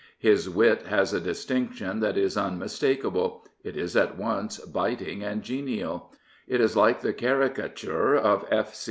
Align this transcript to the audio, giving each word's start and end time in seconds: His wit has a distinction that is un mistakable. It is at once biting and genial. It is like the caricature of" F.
His 0.17 0.49
wit 0.49 0.87
has 0.87 1.13
a 1.13 1.21
distinction 1.21 1.99
that 1.99 2.17
is 2.17 2.35
un 2.35 2.57
mistakable. 2.59 3.45
It 3.63 3.77
is 3.77 3.95
at 3.95 4.17
once 4.17 4.57
biting 4.57 5.21
and 5.23 5.43
genial. 5.43 6.11
It 6.47 6.59
is 6.59 6.75
like 6.75 7.01
the 7.01 7.13
caricature 7.13 8.15
of" 8.17 8.43
F. 8.51 8.73